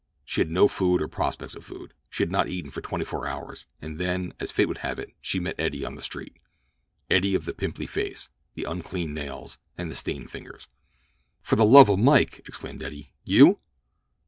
She 0.25 0.41
had 0.41 0.49
no 0.49 0.67
food 0.67 0.99
or 0.99 1.07
prospects 1.07 1.53
of 1.53 1.63
food. 1.63 1.93
She 2.09 2.23
had 2.23 2.31
not 2.31 2.47
eaten 2.49 2.71
for 2.71 2.81
twenty 2.81 3.05
four 3.05 3.27
hours; 3.27 3.67
and 3.83 3.99
then, 3.99 4.33
as 4.39 4.49
fate 4.51 4.65
would 4.67 4.79
have 4.79 4.97
it, 4.97 5.13
she 5.21 5.39
met 5.39 5.59
Eddie 5.59 5.85
on 5.85 5.93
the 5.93 6.01
street—Eddie 6.01 7.35
of 7.35 7.45
the 7.45 7.53
pimply 7.53 7.85
face, 7.85 8.27
the 8.55 8.63
unclean 8.63 9.13
nails, 9.13 9.59
and 9.77 9.91
the 9.91 9.95
stained 9.95 10.31
fingers. 10.31 10.67
"For 11.43 11.55
the 11.55 11.65
love 11.65 11.87
o' 11.87 11.97
Mike!" 11.97 12.39
exclaimed 12.47 12.81
Eddie. 12.81 13.13
"You?" 13.25 13.59